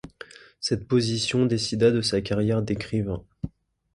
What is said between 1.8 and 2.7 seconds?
de sa carrière